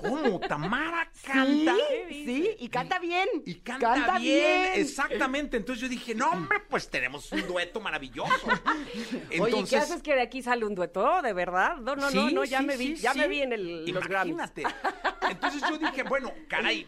¿cómo? 0.04 0.40
¿Tamara 0.40 1.10
canta? 1.24 1.76
Sí, 2.10 2.26
sí, 2.26 2.56
y 2.60 2.70
canta 2.70 3.00
bien. 3.00 3.28
Y 3.46 3.56
canta, 3.56 4.20
bien, 4.20 4.74
exactamente. 4.76 5.58
Entonces 5.58 5.82
yo 5.82 5.90
dije, 5.90 6.14
no, 6.14 6.30
hombre, 6.30 6.60
pues 6.70 6.90
tenemos 6.90 7.32
un 7.32 7.48
dueto 7.48 7.80
maravilloso. 7.80 8.48
Oye, 9.40 9.64
¿qué 9.70 9.78
haces 9.78 10.02
que 10.02 10.14
de 10.16 10.22
aquí 10.22 10.42
sale 10.42 10.66
un 10.66 10.76
dueto? 10.76 11.22
¿De 11.22 11.34
verdad? 11.34 11.78
No, 11.78 11.96
no, 11.96 12.10
no, 12.12 12.28
Sí, 12.28 12.34
no, 12.34 12.44
ya 12.44 12.60
sí, 12.60 12.66
me 12.66 12.78
vi, 12.78 12.96
ya 12.96 13.14
me 13.14 13.28
vi 13.28 13.42
en 13.42 13.54
el, 13.54 13.86
los 13.92 14.08
Grammys. 14.08 14.34
Imagínate. 14.34 14.64
Entonces 15.30 15.62
yo 15.70 15.78
dije, 15.78 16.04
bueno, 16.04 16.32
caray, 16.48 16.88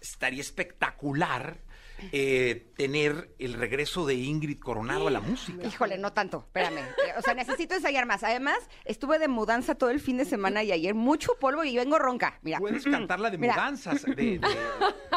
estaría 0.00 0.40
espectacular 0.40 1.58
eh, 2.12 2.72
tener 2.76 3.34
el 3.38 3.54
regreso 3.54 4.04
de 4.06 4.14
Ingrid 4.14 4.58
Coronado 4.58 5.08
a 5.08 5.10
la 5.10 5.20
música. 5.20 5.66
Híjole, 5.66 5.98
no 5.98 6.12
tanto, 6.12 6.38
espérame. 6.46 6.78
Eh, 6.78 7.14
O 7.18 7.22
sea, 7.22 7.34
necesito 7.34 7.74
ensayar 7.74 8.06
más. 8.06 8.24
Además, 8.24 8.58
estuve 8.84 9.18
de 9.18 9.28
mudanza 9.28 9.74
todo 9.74 9.90
el 9.90 10.00
fin 10.00 10.16
de 10.16 10.24
semana 10.24 10.62
y 10.62 10.72
ayer 10.72 10.94
mucho 10.94 11.36
polvo 11.38 11.62
y 11.64 11.76
vengo 11.76 11.98
ronca. 11.98 12.38
Mira, 12.42 12.58
Puedes 12.58 12.84
cantarla 12.84 13.30
de 13.30 13.38
Mira. 13.38 13.54
mudanzas, 13.54 14.02
de, 14.04 14.14
de- 14.14 14.40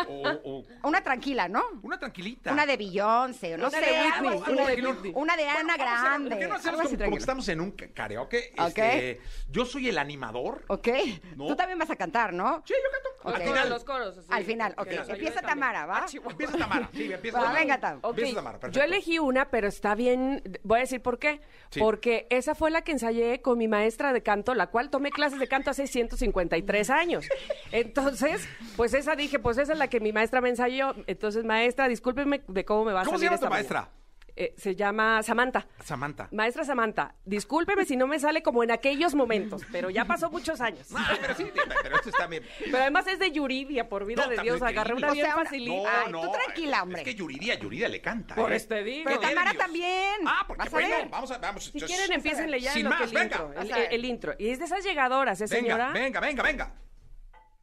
o, 0.08 0.30
o 0.44 0.66
una 0.88 1.02
tranquila, 1.04 1.48
¿no? 1.48 1.64
una 1.82 1.98
tranquilita. 1.98 2.52
Una 2.52 2.66
de 2.66 2.78
Beyoncé, 2.78 3.58
no 3.58 3.68
Una 3.68 3.80
sé, 3.80 3.86
de 3.86 3.96
algo- 3.98 4.30
Whitney, 4.30 4.54
una, 4.54 4.62
una 4.62 4.68
de 4.70 4.76
de 4.76 4.88
Whitney. 4.88 5.12
una 5.16 5.38
de 5.38 5.44
Ana 5.48 5.76
Bueno, 5.78 5.78
Grande. 5.78 6.30
¿Por 6.32 6.40
qué 6.40 6.48
no 6.48 6.56
hacemos 6.56 6.82
como, 6.82 6.98
como 6.98 7.12
que 7.12 7.18
estamos 7.20 7.48
en 7.50 7.62
un 7.62 7.72
karaoke? 7.72 8.54
Ok. 8.58 8.66
Este, 8.78 9.22
yo 9.50 9.66
soy 9.66 9.90
el 9.90 9.98
animador. 9.98 10.64
Ok. 10.68 10.88
No. 11.36 11.48
Tú 11.48 11.56
también 11.56 11.80
vas 11.80 11.90
a 11.90 11.96
cantar, 11.96 12.34
¿no? 12.34 12.64
Sí, 12.66 12.74
yo 12.74 12.92
canto. 12.92 13.06
Al 13.38 13.42
final. 13.42 13.70
los 13.70 13.84
coros. 13.84 14.18
así. 14.18 14.28
Al 14.30 14.44
final, 14.46 14.76
ok. 14.78 14.88
Empieza. 15.08 15.42
Tamara, 15.42 15.86
¿va? 15.86 16.06
Ah. 16.06 16.30
Empieza 16.30 16.58
Tamara. 16.58 16.75
Sí, 16.94 17.12
empieza 17.12 17.38
Va, 17.38 17.44
Tamara. 17.46 17.60
venga, 17.62 17.80
Tam. 17.80 18.00
Ok, 18.02 18.18
Empieza 18.18 18.36
Tamara, 18.36 18.70
Yo 18.70 18.82
elegí 18.84 19.20
una, 19.20 19.50
pero 19.50 19.68
está 19.68 19.96
bien. 19.96 20.42
Voy 20.64 20.78
a 20.78 20.82
decir 20.82 21.02
por 21.02 21.20
qué. 21.20 21.42
Sí. 21.70 21.80
Porque 21.80 22.28
esa 22.30 22.56
fue 22.56 22.72
la 22.72 22.82
que 22.84 22.92
ensayé 22.92 23.42
con 23.42 23.58
mi 23.58 23.68
maestra 23.68 24.14
de 24.14 24.22
canto, 24.24 24.54
la 24.56 24.68
cual 24.68 24.90
tomé 24.90 25.12
clases 25.12 25.40
de 25.40 25.48
canto 25.48 25.70
hace 25.72 25.88
153 25.88 26.90
años. 26.90 27.26
Entonces, 27.72 28.48
pues 28.76 28.94
esa 28.94 29.16
dije, 29.16 29.40
pues 29.40 29.58
esa 29.58 29.74
es 29.74 29.80
la 29.80 29.88
que 29.90 30.00
mi 30.00 30.12
maestra 30.14 30.42
me 30.42 30.50
ensayó. 30.50 30.96
Entonces, 31.08 31.44
maestra, 31.44 31.88
discúlpeme 31.88 32.42
de 32.48 32.66
cómo 32.66 32.86
me 32.86 32.94
va 32.94 33.02
a 33.02 33.06
¿Cómo 33.06 33.18
se 33.18 33.26
salir 33.26 33.40
llama 33.40 33.48
tu 33.50 33.54
maestra? 33.54 33.80
mañana. 33.82 33.96
Eh, 34.38 34.54
se 34.58 34.76
llama 34.76 35.24
Samantha. 35.24 35.66
Samantha. 35.82 36.28
Maestra 36.32 36.66
Samantha, 36.66 37.16
discúlpeme 37.24 37.86
si 37.86 37.96
no 37.96 38.06
me 38.06 38.20
sale 38.20 38.44
como 38.44 38.64
en 38.66 38.72
aquellos 38.72 39.16
momentos, 39.16 39.62
pero 39.72 39.90
ya 39.90 40.04
pasó 40.04 40.30
muchos 40.30 40.60
años. 40.60 40.90
Ah, 40.94 41.14
pero 41.22 41.36
sí, 41.36 41.46
pero 41.84 41.96
esto 41.96 42.10
está 42.10 42.28
bien. 42.28 42.44
Pero 42.66 42.78
además 42.80 43.08
es 43.08 43.18
de 43.20 43.32
Yuridia, 43.32 43.88
por 43.88 44.06
vida 44.06 44.24
No, 44.26 44.30
de 44.30 44.38
Dios, 44.42 44.62
agarré 44.62 44.94
una 44.94 45.10
O 45.10 45.14
bien 45.14 45.26
sea, 45.26 45.36
facilita. 45.36 46.02
Ay, 46.06 46.12
tú 46.12 46.32
tranquila, 46.32 46.84
hombre. 46.84 47.02
Es 47.02 47.06
que 47.06 47.16
Yuridia, 47.16 47.56
Yuridia 47.56 47.88
le 47.88 48.02
canta. 48.02 48.36
Por 48.36 48.52
¿eh? 48.52 48.58
este 48.58 48.84
digo. 48.84 49.06
Pero 49.06 49.20
Tamara 49.22 49.54
también. 49.54 50.22
Ah, 50.26 50.44
porque 50.46 50.64
a 50.64 50.70
bueno, 50.70 50.96
vamos 51.10 51.32
a, 51.32 51.38
vamos. 51.38 51.64
Si 51.64 51.72
entonces- 51.74 51.98
quieren, 51.98 52.14
empiecen 52.16 52.52
ya 52.60 52.74
Sin 52.74 52.84
lo 52.84 52.90
más, 52.90 53.00
que 53.00 53.06
el 53.06 53.12
venga. 53.14 53.36
intro. 53.38 53.62
El, 53.62 53.72
el 53.94 54.06
intro. 54.06 54.34
Y 54.38 54.50
es 54.50 54.60
de 54.60 54.66
esas 54.66 54.84
llegadoras, 54.84 55.40
¿eh, 55.40 55.48
señora? 55.48 55.92
Venga, 55.94 56.20
venga, 56.20 56.44
venga, 56.44 56.44
venga. 56.44 56.85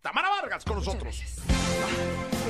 Tamara 0.03 0.29
Vargas 0.31 0.65
con 0.65 0.77
nosotros. 0.77 1.23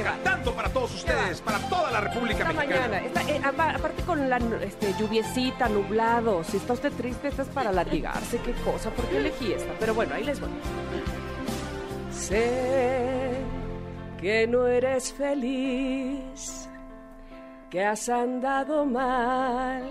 Cantando 0.02 0.54
para 0.54 0.68
todos 0.70 0.94
ustedes, 0.94 1.40
para 1.42 1.58
toda 1.68 1.90
la 1.90 2.00
República 2.00 2.38
Esta 2.48 2.52
Mexicana. 2.52 2.88
mañana, 2.88 3.06
esta- 3.06 3.22
eh, 3.30 3.40
apa- 3.44 3.70
aparte 3.76 4.02
con 4.04 4.28
la 4.30 4.38
este, 4.62 4.94
lluviecita, 4.98 5.68
nublado, 5.68 6.42
si 6.44 6.56
está 6.56 6.72
usted 6.72 6.90
triste, 6.92 7.28
esta 7.28 7.42
es 7.42 7.48
para 7.48 7.70
latigarse, 7.70 8.38
qué 8.38 8.52
cosa, 8.64 8.90
¿por 8.90 9.04
qué 9.06 9.18
elegí 9.18 9.52
esta? 9.52 9.72
Pero 9.78 9.94
bueno, 9.94 10.14
ahí 10.14 10.24
les 10.24 10.40
voy. 10.40 10.48
Sé 12.10 13.36
que 14.20 14.46
no 14.46 14.66
eres 14.66 15.12
feliz, 15.12 16.68
que 17.70 17.84
has 17.84 18.08
andado 18.08 18.86
mal, 18.86 19.84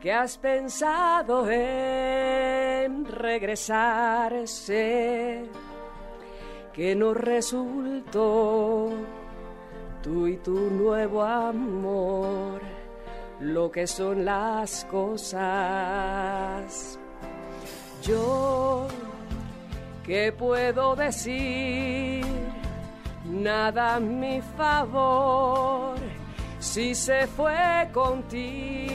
que 0.00 0.12
has 0.12 0.36
pensado 0.38 1.50
en 1.50 3.06
regresar, 3.06 4.46
sé 4.46 5.42
que 6.72 6.94
no 6.94 7.14
resultó 7.14 8.90
tú 10.02 10.26
y 10.26 10.36
tu 10.36 10.54
nuevo 10.70 11.22
amor, 11.22 12.60
lo 13.40 13.70
que 13.70 13.86
son 13.86 14.24
las 14.24 14.84
cosas. 14.86 15.38
Yo, 18.02 18.88
¿qué 20.04 20.32
puedo 20.32 20.96
decir? 20.96 22.24
Nada 23.24 23.96
a 23.96 24.00
mi 24.00 24.40
favor, 24.56 25.96
si 26.58 26.94
se 26.94 27.26
fue 27.26 27.88
contigo 27.92 28.90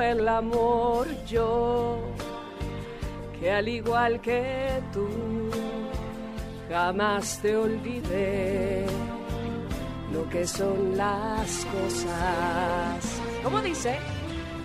el 0.00 0.28
amor, 0.28 1.06
yo, 1.26 1.98
que 3.38 3.50
al 3.50 3.68
igual 3.68 4.20
que 4.20 4.80
tú, 4.92 5.47
jamás 6.68 7.38
te 7.40 7.56
olvidé 7.56 8.86
lo 10.12 10.28
que 10.28 10.46
son 10.46 10.96
las 10.96 11.64
cosas. 11.66 13.20
¿Cómo 13.42 13.60
dice? 13.60 13.98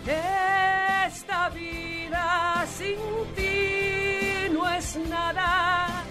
Esta 0.06 1.50
vida 1.50 2.66
sin 2.68 2.98
ti 3.36 4.50
no 4.52 4.70
es 4.70 4.98
nada. 5.10 6.04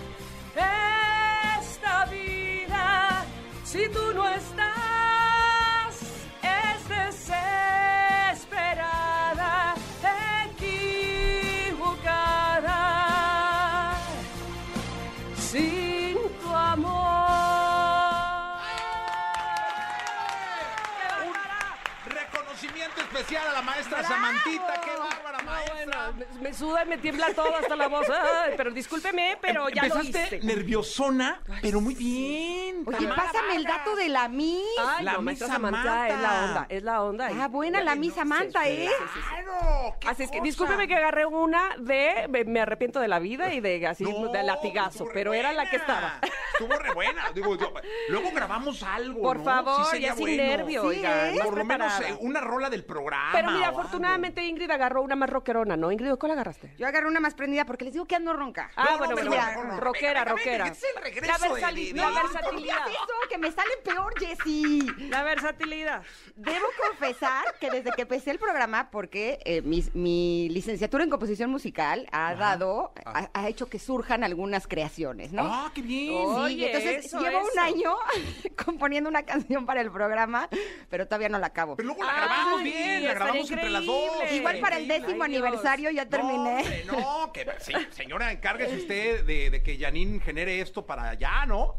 Esta 1.61 2.07
vida, 2.07 3.25
si 3.65 3.89
tú 3.89 4.13
no 4.15 4.29
estás, 4.29 5.02
maestra 23.91 24.03
Samantita. 24.05 24.81
¡Qué 24.81 24.91
bárbara, 24.99 25.39
No, 25.39 25.51
maestra! 25.51 25.75
bueno, 25.75 26.27
me, 26.41 26.49
me 26.49 26.55
suda 26.55 26.85
y 26.85 26.89
me 26.89 26.99
tiembla 26.99 27.33
todo 27.35 27.57
hasta 27.57 27.77
la 27.77 27.89
voz. 27.89 28.07
Ay, 28.11 28.55
pero 28.57 28.71
discúlpeme, 28.71 29.39
pero 29.41 29.69
ya 29.71 29.87
lo 29.87 29.95
Empezaste 29.97 30.37
hice. 30.37 30.47
nerviosona, 30.47 31.41
pero 31.61 31.81
muy 31.81 31.95
bien. 31.95 32.72
Oye, 32.87 33.09
pásame 33.09 33.57
el 33.57 33.65
dato 33.65 33.95
de 33.97 34.09
la 34.09 34.29
Miss. 34.29 34.63
Ay, 34.79 35.05
La 35.05 35.13
no, 35.15 35.23
Miss 35.23 35.39
Samantha, 35.39 35.79
Samantha. 35.83 36.09
es 36.09 36.21
la 36.21 36.45
onda, 36.45 36.67
es 36.69 36.83
la 36.83 37.03
onda. 37.03 37.31
Ah, 37.41 37.49
buena 37.49 37.81
la 37.83 37.95
Miss 37.95 38.15
Samantha, 38.15 38.69
¿eh? 38.69 38.89
¡Claro! 39.29 39.97
qué 40.01 40.09
Así 40.09 40.23
es 40.25 40.31
que 40.31 40.39
cosa. 40.39 40.45
discúlpeme 40.45 40.89
que 40.89 40.95
agarré 40.97 41.27
una 41.27 41.77
de 41.79 42.27
me, 42.29 42.45
me 42.45 42.61
arrepiento 42.61 43.01
de 43.01 43.09
la 43.09 43.19
vida 43.19 43.53
y 43.53 43.61
de 43.61 43.87
así 43.87 44.05
No, 44.05 44.29
de 44.33 44.43
latigazo, 44.43 45.07
pero 45.13 45.33
era 45.35 45.53
la 45.53 45.69
que 45.69 45.77
estaba. 45.77 46.19
Estuvo 46.53 46.77
re 46.79 46.93
buena. 46.93 47.31
Digo, 47.35 47.57
yo- 47.57 47.73
luego 48.09 48.31
grabamos 48.33 48.83
algo. 48.83 49.23
Por 49.23 49.39
¿no? 49.39 49.45
favor, 49.45 49.99
ya 49.99 50.15
sin 50.15 50.25
bueno. 50.25 50.43
nervio, 50.43 50.81
Sí, 50.83 50.87
oiga, 50.89 51.31
¿eh? 51.31 51.41
Por 51.43 51.57
lo 51.57 51.65
menos 51.65 52.01
eh, 52.01 52.17
una 52.21 52.41
rola 52.41 52.69
del 52.71 52.85
programa. 52.85 53.31
Pero 53.33 53.51
mira, 53.53 53.69
algo. 53.69 53.81
afortunadamente 53.81 54.43
Ingrid 54.45 54.71
agarró 54.71 55.03
una 55.03 55.17
más 55.17 55.31
rockerona, 55.31 55.77
¿no? 55.77 55.91
Ingrid, 55.93 56.15
¿cuál 56.17 56.33
agarraste? 56.33 56.75
Yo 56.79 56.87
agarré 56.87 57.07
una 57.07 57.21
más 57.21 57.35
prendida 57.35 57.65
porque 57.65 57.85
les 57.85 57.93
digo 57.95 58.05
que 58.07 58.17
ando 58.17 58.33
ronca. 58.33 58.71
Ah, 58.77 58.85
No, 58.85 58.91
no, 58.93 58.99
bueno, 58.99 59.15
pero 59.17 59.31
bueno, 59.31 59.81
rockera, 59.81 60.25
rockera. 60.25 60.67
es 60.69 60.83
el 60.97 61.03
regreso 61.03 61.33
La, 61.33 61.39
de- 61.39 61.93
eso? 62.73 63.29
Que 63.29 63.39
me 63.39 63.51
sale 63.51 63.71
peor, 63.85 64.15
Jessy. 64.19 64.87
La 65.09 65.23
versatilidad. 65.23 66.03
Debo 66.37 66.67
confesar 66.89 67.45
que 67.61 67.71
desde 67.71 67.91
que 67.93 68.03
empecé 68.03 68.31
el 68.31 68.39
programa, 68.39 68.91
porque 68.91 69.39
eh, 69.45 69.63
mi, 69.63 69.85
mi 69.95 70.49
licenciatura 70.51 71.05
en 71.05 71.11
composición 71.11 71.51
musical 71.51 72.07
ha 72.13 72.35
dado, 72.35 72.93
ha, 73.05 73.31
ha 73.33 73.49
hecho 73.49 73.67
que 73.67 73.79
surjan 73.79 74.25
algunas 74.25 74.67
creaciones, 74.67 75.33
¿no? 75.33 75.43
¡Ah, 75.45 75.71
qué 75.75 75.83
bien! 75.83 76.13
Sí, 76.13 76.15
Oye, 76.17 76.67
entonces 76.67 77.07
eso, 77.07 77.21
llevo 77.21 77.41
un 77.41 77.59
año 77.59 77.95
componiendo 78.65 79.09
una 79.09 79.25
canción 79.25 79.67
para 79.67 79.81
el 79.81 79.91
programa, 79.91 80.49
pero 80.89 81.07
todavía 81.07 81.29
no 81.29 81.39
la 81.39 81.49
acabo. 81.49 81.77
Pero 81.77 81.89
luego 81.89 82.05
la 82.05 82.13
Ay, 82.13 82.21
grabamos 82.21 82.63
bien, 82.63 83.05
la 83.05 83.15
grabamos 83.15 83.51
entre 83.51 83.71
las 83.71 83.87
dos. 83.87 84.33
Igual 84.33 84.61
para 84.61 84.79
el 84.79 84.89
décimo 84.89 85.25
Ay, 85.25 85.35
aniversario 85.35 85.91
ya 85.91 86.07
terminé. 86.07 86.85
No, 86.87 86.93
hombre, 86.97 87.25
no, 87.25 87.33
que 87.33 87.47
sí, 87.61 87.73
señora, 87.91 88.33
encárguese 88.33 88.77
usted 88.77 89.25
de, 89.25 89.51
de 89.51 89.63
que 89.63 89.79
Janine 89.79 90.21
genere 90.21 90.61
esto 90.61 90.85
para 90.87 91.11
allá, 91.11 91.47
¿no? 91.47 91.77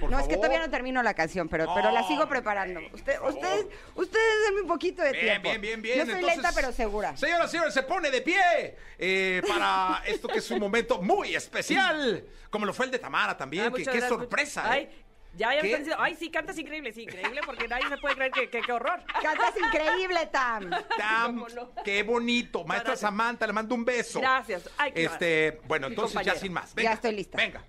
Por 0.00 0.10
no, 0.10 0.18
es 0.18 0.26
que 0.26 0.36
todavía 0.36 0.58
no 0.58 0.70
termino 0.70 1.02
la 1.02 1.14
canción, 1.14 1.48
pero, 1.48 1.72
pero 1.74 1.90
la 1.92 2.02
sigo 2.08 2.20
No, 2.24 2.28
preparando. 2.28 2.80
Usted, 2.92 3.20
ustedes, 3.20 3.66
ustedes 3.94 4.44
denme 4.46 4.62
un 4.62 4.66
poquito 4.66 5.02
de 5.02 5.12
Bien, 5.12 5.24
tiempo. 5.24 5.48
bien, 5.50 5.60
bien, 5.60 5.82
bien. 5.82 5.98
Yo 5.98 6.04
soy 6.04 6.14
Entonces, 6.14 6.36
lenta, 6.36 6.52
pero 6.54 6.72
segura. 6.72 7.16
Señoras 7.16 7.46
y 7.48 7.50
señores, 7.52 7.74
se 7.74 7.82
pone 7.84 8.10
de 8.10 8.20
pie 8.22 8.76
eh, 8.98 9.42
para 9.46 10.02
esto 10.06 10.26
que 10.28 10.38
es 10.38 10.50
un 10.50 10.58
momento 10.58 11.00
muy 11.00 11.34
especial, 11.34 12.24
como 12.50 12.66
lo 12.66 12.72
fue 12.74 12.86
el 12.86 12.90
de 12.92 12.98
Tamara 12.98 13.36
también. 13.36 13.66
Ah, 13.66 13.70
que, 13.70 13.84
qué 13.84 13.90
gracias, 13.90 14.08
sorpresa. 14.08 14.62
muchas- 14.62 14.76
¿eh? 14.78 14.88
Ay, 14.90 15.04
ya, 15.36 15.50
ya 15.50 15.56
me 15.56 15.60
¿Qué? 15.62 15.66
están 15.68 15.80
diciendo, 15.82 16.02
ay, 16.02 16.14
sí, 16.16 16.30
cantas 16.30 16.58
increíble, 16.58 16.92
sí, 16.92 17.02
increíble, 17.02 17.40
porque 17.44 17.66
nadie 17.68 17.88
se 17.88 17.96
puede 17.98 18.14
creer 18.16 18.30
que, 18.32 18.48
que- 18.50 18.60
qué 18.62 18.72
horror. 18.72 19.00
Cantas 19.22 19.54
increíble, 19.56 20.26
Tam. 20.26 20.70
Tam, 20.96 21.38
¿Cómo 21.40 21.48
no? 21.48 21.72
qué 21.84 22.02
bonito. 22.04 22.64
Maestra 22.64 22.90
Gracias. 22.92 23.00
Samantha, 23.00 23.46
le 23.46 23.52
mando 23.52 23.74
un 23.74 23.84
beso. 23.84 24.20
Gracias. 24.20 24.68
Ay, 24.78 24.92
qué 24.92 25.04
Este, 25.04 25.60
bueno, 25.66 25.86
entonces 25.88 26.20
ya 26.24 26.34
sin 26.36 26.52
más. 26.52 26.74
Ya 26.74 26.92
estoy 26.94 27.12
lista. 27.16 27.36
Venga. 27.36 27.62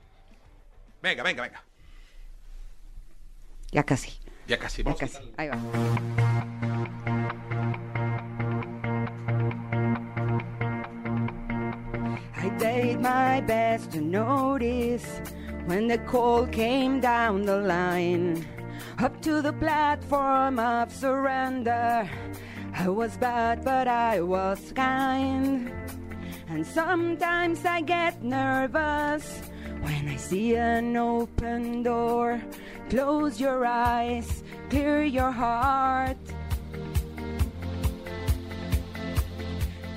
Venga, 1.02 1.22
venga, 1.24 1.42
venga. 1.44 1.64
Ya 3.76 3.84
casi, 3.84 4.12
Ya 4.48 4.58
casi. 4.58 4.82
ya 4.82 4.86
vamos. 4.88 5.00
casi. 5.00 5.20
Ahí 5.38 5.50
va. 5.52 6.66
I 12.38 12.50
did 12.58 13.00
my 13.02 13.42
best 13.42 13.92
to 13.92 14.02
notice 14.02 15.06
when 15.66 15.88
the 15.88 15.98
call 16.00 16.46
came 16.48 17.00
down 17.00 17.44
the 17.46 17.58
line. 17.58 18.46
Up 19.00 19.22
to 19.22 19.42
the 19.42 19.54
platform 19.54 20.60
of 20.60 20.92
surrender. 20.92 22.10
I 22.74 22.90
was 22.90 23.18
bad, 23.18 23.64
but 23.64 23.88
I 23.88 24.22
was 24.22 24.72
kind. 24.76 25.72
And 26.50 26.66
sometimes 26.66 27.66
I 27.66 27.82
get 27.82 28.24
nervous 28.24 29.42
when 29.82 30.08
I 30.08 30.16
see 30.18 30.56
an 30.56 30.96
open 30.96 31.84
door. 31.84 32.42
Close 32.96 33.42
your 33.42 33.66
eyes, 33.66 34.42
clear 34.70 35.04
your 35.04 35.30
heart. 35.30 36.16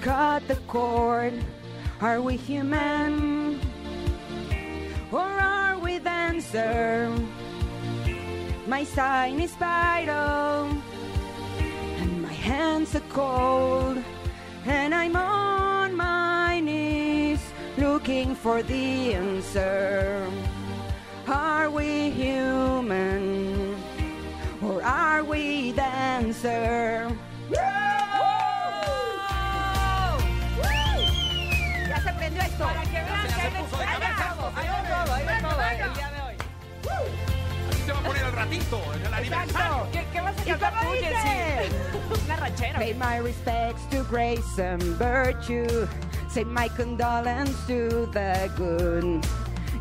Cut 0.00 0.42
the 0.48 0.56
cord. 0.66 1.32
Are 2.00 2.20
we 2.20 2.34
human? 2.34 3.60
Or 5.12 5.20
are 5.20 5.78
we 5.78 6.00
dancer? 6.00 7.14
My 8.66 8.82
sign 8.82 9.38
is 9.38 9.54
vital, 9.54 10.66
and 12.02 12.20
my 12.20 12.32
hands 12.32 12.96
are 12.96 13.08
cold, 13.10 14.02
and 14.66 14.92
I'm 14.92 15.14
on 15.14 15.94
my 15.94 16.58
knees 16.58 17.38
looking 17.76 18.34
for 18.34 18.60
the 18.64 19.14
answer. 19.14 20.26
Are 21.30 21.68
we 21.68 22.08
human? 22.08 23.76
Or 24.62 24.82
are 24.82 25.23
we 25.23 25.73
dancer? 25.73 27.06
Ya 31.87 32.00
se 32.02 32.12
prendió 32.14 32.40
esto. 32.40 32.64
Para 32.64 32.80
que 32.80 32.92
vean 32.92 33.26
que 33.26 33.32
cabeza. 33.35 34.35
todo, 34.35 34.52
ahí 34.56 34.68
va 34.68 34.80
todo, 34.88 35.12
ahí 35.12 35.26
va 35.26 35.38
todo, 35.50 35.61
el 35.61 35.92
día 35.94 36.11
de 36.11 36.20
hoy. 36.23 36.37
Así 37.68 37.82
se 37.85 37.92
va 37.92 37.99
a 37.99 38.02
poner 38.02 38.25
al 38.25 38.32
ratito, 38.32 38.80
en 38.94 39.06
el 39.06 39.14
aniversario. 39.14 39.87
¿Qué, 39.92 40.06
qué 40.11 40.20
vas 40.23 40.38
a 40.38 40.42
¿Y 40.42 40.47
cantar 40.47 40.73
tú? 40.80 40.87
Jessy? 40.92 42.25
Una 42.25 42.37
ranchera. 42.37 42.78
Pay 42.78 42.94
my 42.94 43.18
respects 43.18 43.85
to 43.90 44.02
grace 44.04 44.58
and 44.58 44.82
virtue. 44.97 45.87
Send 46.30 46.50
my 46.54 46.68
condolence 46.70 47.54
to 47.66 48.06
the 48.12 48.50
good. 48.56 49.26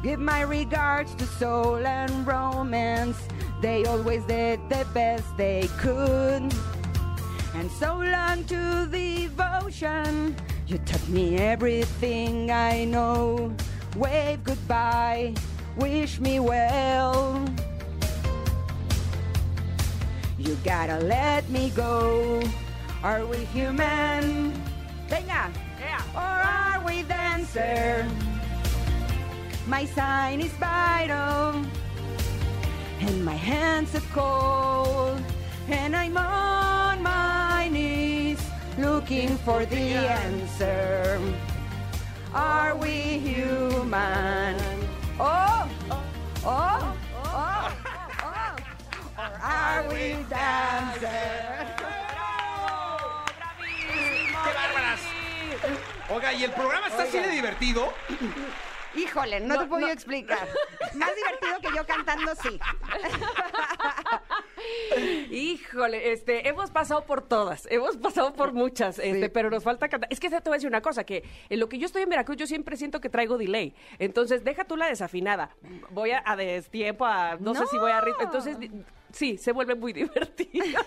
Give 0.04 0.20
my 0.20 0.42
regards 0.42 1.16
to 1.16 1.26
soul 1.26 1.86
and 1.86 2.26
romance. 2.26 3.18
They 3.62 3.86
always 3.86 4.24
did 4.26 4.60
the 4.70 4.86
best 4.94 5.26
they 5.38 5.68
could. 5.78 6.54
And 7.56 7.72
so 7.80 7.98
long 7.98 8.44
to 8.46 8.88
devotion. 8.92 10.36
You 10.68 10.78
taught 10.80 11.08
me 11.10 11.38
everything 11.38 12.52
I 12.52 12.86
know. 12.86 13.56
Wave 13.96 14.44
goodbye. 14.44 15.34
Wish 15.78 16.20
me 16.20 16.40
well. 16.40 17.44
You 20.38 20.56
gotta 20.64 21.00
let 21.00 21.50
me 21.50 21.72
go. 21.72 22.44
Are 23.02 23.26
we 23.26 23.38
human? 23.46 24.54
Venga. 25.08 25.52
Yeah. 25.80 26.02
Or 26.14 26.20
are 26.20 26.86
we 26.86 27.04
dancer? 27.04 28.08
My 29.68 29.84
sign 29.84 30.40
is 30.40 30.52
vital. 30.54 31.62
And 33.02 33.26
my 33.26 33.36
hands 33.36 33.94
are 33.96 34.08
cold. 34.14 35.22
And 35.68 35.94
I'm 35.94 36.16
on 36.16 37.04
my 37.04 37.68
knees 37.70 38.40
looking 38.78 39.38
for 39.40 39.66
the 39.66 39.76
answer. 39.76 41.20
Are 42.34 42.78
we 42.78 43.20
human? 43.20 44.56
Oh, 45.20 45.68
oh, 45.90 46.04
oh, 46.46 46.96
oh, 47.26 47.74
oh. 48.24 48.56
Or 49.18 49.32
are 49.44 49.84
we 49.90 50.16
dancer? 50.30 51.68
¡Qué 54.46 54.54
bárbaras! 54.54 55.02
Oiga, 56.10 56.34
y 56.34 56.44
el 56.46 56.52
programa 56.52 56.88
está 56.88 57.04
así 57.04 57.20
de 57.20 57.30
divertido. 57.32 57.94
Híjole, 58.98 59.40
no, 59.40 59.56
No, 59.56 59.60
te 59.62 59.66
puedo 59.68 59.88
no. 59.88 59.94
explicar. 59.94 60.48
Más 60.96 61.12
divertido 61.16 61.60
que 61.62 61.78
yo 61.78 61.86
cantando, 61.86 62.34
sí. 62.36 62.60
Híjole, 65.32 66.12
este, 66.12 66.48
hemos 66.48 66.72
pasado 66.72 67.06
por 67.06 67.22
todas, 67.22 67.68
hemos 67.70 67.98
pasado 67.98 68.34
por 68.34 68.54
muchas, 68.54 69.00
este, 69.00 69.30
pero 69.30 69.50
nos 69.50 69.64
falta 69.64 69.88
cantar. 69.88 70.12
Es 70.12 70.20
que 70.20 70.30
te 70.30 70.40
voy 70.42 70.54
a 70.54 70.58
decir 70.58 70.68
una 70.70 70.82
cosa, 70.82 71.04
que 71.04 71.24
en 71.50 71.60
lo 71.60 71.70
que 71.70 71.78
yo 71.78 71.86
estoy 71.86 72.04
en 72.04 72.10
Veracruz, 72.10 72.38
yo 72.38 72.48
siempre 72.48 72.76
siento 72.78 73.00
que 73.00 73.10
traigo 73.10 73.38
delay. 73.38 73.76
Entonces, 74.00 74.44
deja 74.44 74.66
tú 74.66 74.76
la 74.76 74.88
desafinada. 74.88 75.56
Voy 75.92 76.12
a, 76.12 76.24
a 76.26 76.36
destiempo, 76.36 77.06
a, 77.06 77.38
no, 77.40 77.54
sé 77.54 77.66
si 77.68 77.78
voy 77.78 77.92
a 77.92 78.02
ritmo. 78.02 78.24
Entonces, 78.24 78.58
sí, 79.18 79.38
se 79.38 79.52
vuelve 79.52 79.76
muy 79.76 79.94
divertida. 79.94 80.86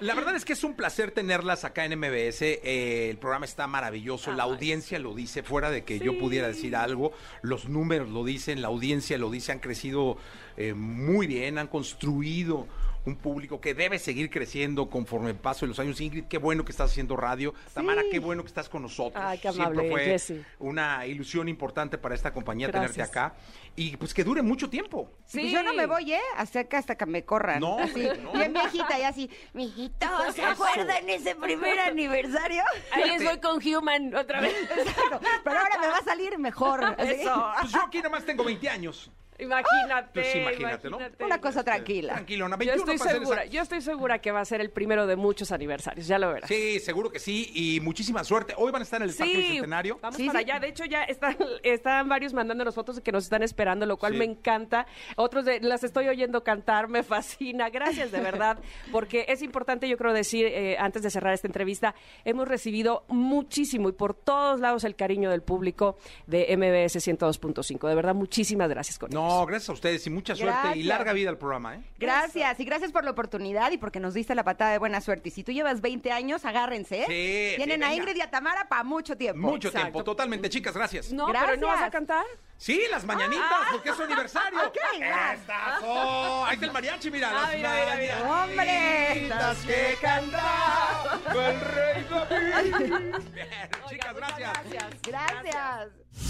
La 0.00 0.14
verdad 0.14 0.34
es 0.34 0.44
que 0.44 0.54
es 0.54 0.64
un 0.64 0.74
placer 0.74 1.12
tenerlas 1.12 1.64
acá 1.64 1.84
en 1.84 1.98
MBS. 1.98 2.42
eh, 2.42 3.08
el 3.10 3.18
programa 3.18 3.44
está 3.44 3.66
maravilloso. 3.66 4.32
La 4.32 4.44
audiencia 4.44 4.98
lo 4.98 5.14
dice, 5.14 5.42
fuera 5.42 5.70
de 5.70 5.84
que 5.84 5.98
yo 5.98 6.18
pudiera 6.18 6.48
decir 6.48 6.74
algo. 6.74 7.12
Los 7.42 7.68
números 7.68 8.08
lo 8.08 8.24
dicen, 8.24 8.62
la 8.62 8.68
audiencia 8.68 9.18
lo 9.18 9.30
dice. 9.30 9.52
Han 9.52 9.58
crecido 9.60 10.16
eh, 10.56 10.74
muy 10.74 11.26
bien, 11.26 11.58
han 11.58 11.68
construido 11.68 12.66
un 13.06 13.16
público 13.16 13.60
que 13.60 13.74
debe 13.74 13.98
seguir 13.98 14.30
creciendo 14.30 14.90
conforme 14.90 15.34
paso 15.34 15.60
de 15.60 15.68
los 15.68 15.78
años. 15.78 16.00
Ingrid, 16.00 16.24
qué 16.24 16.38
bueno 16.38 16.64
que 16.64 16.72
estás 16.72 16.90
haciendo 16.90 17.16
radio. 17.16 17.54
Tamara, 17.72 18.02
qué 18.10 18.18
bueno 18.18 18.42
que 18.42 18.48
estás 18.48 18.68
con 18.68 18.82
nosotros. 18.82 19.22
Ay, 19.24 19.38
qué 19.38 19.52
Siempre 19.52 19.64
amable, 19.64 19.90
fue 19.90 20.04
Jessy. 20.04 20.44
una 20.58 21.06
ilusión 21.06 21.48
importante 21.48 21.98
para 21.98 22.14
esta 22.14 22.32
compañía 22.32 22.68
Gracias. 22.68 22.92
tenerte 22.92 23.18
acá. 23.18 23.34
Y 23.76 23.96
pues 23.96 24.12
que 24.12 24.24
dure 24.24 24.42
mucho 24.42 24.68
tiempo. 24.68 25.10
Sí. 25.24 25.40
Pues 25.40 25.52
yo 25.52 25.62
no 25.62 25.72
me 25.72 25.86
voy, 25.86 26.12
¿eh? 26.12 26.20
Acerca 26.36 26.78
hasta 26.78 26.96
que 26.96 27.06
me 27.06 27.24
corran. 27.24 27.60
No, 27.60 27.76
hombre, 27.76 28.18
no. 28.18 28.32
bien 28.32 28.52
viejita 28.52 28.98
y 28.98 29.02
así, 29.02 29.30
mijito, 29.54 30.06
¿se 30.34 30.44
acuerdan 30.44 31.08
ese 31.08 31.34
primer 31.36 31.78
aniversario? 31.78 32.62
Ahí 32.92 33.08
les 33.08 33.24
voy 33.24 33.38
con 33.38 33.60
Human 33.66 34.14
otra 34.14 34.40
vez. 34.40 34.54
Exacto. 34.76 35.20
Pero 35.44 35.58
ahora 35.58 35.78
me 35.80 35.86
va 35.86 35.96
a 35.98 36.04
salir 36.04 36.38
mejor. 36.38 36.94
Eso. 36.98 37.46
Pues 37.60 37.72
yo 37.72 37.82
aquí 37.82 37.98
nada 37.98 38.10
más 38.10 38.24
tengo 38.26 38.44
20 38.44 38.68
años. 38.68 39.10
Imagínate. 39.40 40.20
Pues 40.20 40.34
imagínate, 40.36 40.90
¿no? 40.90 40.98
Una 41.20 41.40
cosa 41.40 41.62
tranquila. 41.64 42.14
Tranquilona, 42.14 42.56
Yo 42.56 42.58
21 42.58 42.80
estoy 42.92 42.98
para 42.98 43.10
ser 43.10 43.20
segura, 43.20 43.36
exactos. 43.38 43.54
yo 43.54 43.62
estoy 43.62 43.80
segura 43.80 44.18
que 44.20 44.30
va 44.32 44.40
a 44.40 44.44
ser 44.44 44.60
el 44.60 44.70
primero 44.70 45.06
de 45.06 45.16
muchos 45.16 45.52
aniversarios, 45.52 46.06
ya 46.06 46.18
lo 46.18 46.32
verás. 46.32 46.48
Sí, 46.48 46.78
seguro 46.80 47.10
que 47.10 47.18
sí. 47.18 47.50
Y 47.54 47.80
muchísima 47.80 48.22
suerte. 48.24 48.54
Hoy 48.56 48.70
van 48.72 48.82
a 48.82 48.84
estar 48.84 49.02
en 49.02 49.08
el 49.08 49.14
Parque 49.14 49.36
Bicentenario. 49.36 49.98
vamos 50.00 50.16
Sí, 50.16 50.26
para 50.26 50.40
sí. 50.40 50.44
allá. 50.44 50.60
De 50.60 50.68
hecho, 50.68 50.84
ya 50.84 51.04
están, 51.04 51.36
están 51.62 52.08
varios 52.08 52.32
mandándonos 52.32 52.74
fotos 52.74 53.00
que 53.00 53.12
nos 53.12 53.24
están 53.24 53.42
esperando, 53.42 53.86
lo 53.86 53.96
cual 53.96 54.12
Sí. 54.12 54.18
me 54.18 54.24
encanta. 54.24 54.86
Otros 55.16 55.44
de, 55.44 55.60
las 55.60 55.84
estoy 55.84 56.08
oyendo 56.08 56.42
cantar, 56.44 56.88
me 56.88 57.02
fascina. 57.02 57.70
Gracias 57.70 58.10
de 58.12 58.20
verdad, 58.20 58.58
porque 58.92 59.24
es 59.28 59.42
importante, 59.42 59.88
yo 59.88 59.96
creo 59.96 60.12
decir, 60.12 60.46
eh, 60.46 60.76
antes 60.78 61.02
de 61.02 61.10
cerrar 61.10 61.32
esta 61.34 61.46
entrevista, 61.46 61.94
hemos 62.24 62.46
recibido 62.48 63.04
muchísimo 63.08 63.88
y 63.88 63.92
por 63.92 64.14
todos 64.14 64.60
lados 64.60 64.84
el 64.84 64.96
cariño 64.96 65.30
del 65.30 65.42
público 65.42 65.96
de 66.26 66.46
MBS 66.56 66.98
102.5. 67.00 67.88
De 67.88 67.94
verdad, 67.94 68.14
muchísimas 68.14 68.68
gracias 68.68 68.98
con 68.98 69.10
ellos. 69.10 69.22
No, 69.30 69.46
gracias 69.46 69.68
a 69.68 69.72
ustedes 69.72 70.06
y 70.06 70.10
mucha 70.10 70.34
suerte 70.34 70.58
y 70.58 70.62
Gracias. 70.62 70.86
larga 70.86 71.12
vida 71.12 71.30
al 71.30 71.38
programa, 71.38 71.76
¿eh? 71.76 71.82
Gracias, 71.98 72.58
y 72.60 72.64
gracias 72.64 72.92
por 72.92 73.04
la 73.04 73.10
oportunidad 73.12 73.70
y 73.70 73.78
porque 73.78 74.00
nos 74.00 74.14
diste 74.14 74.34
la 74.34 74.44
patada 74.44 74.72
de 74.72 74.78
buena 74.78 75.00
suerte. 75.00 75.28
Y 75.28 75.32
si 75.32 75.44
tú 75.44 75.52
llevas 75.52 75.80
20 75.80 76.10
años, 76.12 76.44
agárrense. 76.44 77.02
¿eh? 77.02 77.06
Sí, 77.06 77.56
Tienen 77.56 77.80
sí, 77.82 77.86
a. 77.86 77.94
Ingrid 77.94 78.16
y 78.16 78.20
a 78.20 78.30
Tamara 78.30 78.68
para 78.68 78.82
mucho 78.84 79.16
tiempo. 79.16 79.40
Mucho 79.48 79.68
Exacto. 79.68 79.86
tiempo, 79.86 80.04
totalmente, 80.04 80.48
chicas, 80.50 80.74
gracias. 80.74 81.12
No, 81.12 81.26
pero 81.26 81.56
¿no 81.56 81.66
vas 81.68 81.76
a 81.76 81.88
Gracias. 81.88 81.90
cantar? 81.92 82.24
Sí, 82.56 82.78
las 82.90 83.04
mañanitas, 83.06 83.68
porque 83.72 83.88
es 83.88 83.96
su 83.96 84.02
aniversario. 84.02 84.58
Ok, 84.66 84.76
va. 85.00 85.32
Estas 85.34 85.80
son. 85.80 86.48
Ahí 86.48 86.54
está 86.54 86.66
el 86.66 86.72
mariachi, 86.72 87.10
mira. 87.10 87.30
Ah, 87.30 87.42
las 87.48 87.56
mira, 87.56 87.74
mira, 87.74 87.96
mira. 87.96 88.42
¡Hombre! 88.44 89.30
que 89.66 89.96
cantaba 90.02 91.20
el 91.26 91.60
rey 91.60 92.06
David. 92.10 93.14
Bien, 93.32 93.48
chicas, 93.88 94.12
muchas 94.14 94.38
gracias. 94.38 95.00
Gracias. 95.02 96.29